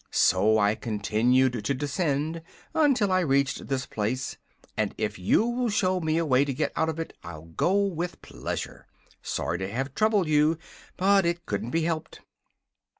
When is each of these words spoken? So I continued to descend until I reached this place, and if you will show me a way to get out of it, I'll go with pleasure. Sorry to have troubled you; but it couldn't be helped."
So 0.09 0.57
I 0.57 0.73
continued 0.73 1.63
to 1.63 1.73
descend 1.75 2.41
until 2.73 3.11
I 3.11 3.19
reached 3.19 3.67
this 3.67 3.85
place, 3.85 4.35
and 4.75 4.95
if 4.97 5.19
you 5.19 5.45
will 5.45 5.69
show 5.69 5.99
me 5.99 6.17
a 6.17 6.25
way 6.25 6.43
to 6.43 6.55
get 6.55 6.73
out 6.75 6.89
of 6.89 6.99
it, 6.99 7.15
I'll 7.23 7.45
go 7.49 7.75
with 7.83 8.19
pleasure. 8.23 8.87
Sorry 9.21 9.59
to 9.59 9.69
have 9.71 9.93
troubled 9.93 10.27
you; 10.27 10.57
but 10.97 11.23
it 11.23 11.45
couldn't 11.45 11.69
be 11.69 11.83
helped." 11.83 12.21